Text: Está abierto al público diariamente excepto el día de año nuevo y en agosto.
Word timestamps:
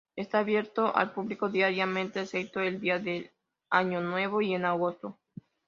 Está 0.15 0.39
abierto 0.39 0.95
al 0.95 1.11
público 1.13 1.47
diariamente 1.49 2.21
excepto 2.21 2.59
el 2.61 2.79
día 2.81 2.97
de 2.97 3.31
año 3.69 4.01
nuevo 4.01 4.41
y 4.41 4.55
en 4.55 4.65
agosto. 4.65 5.19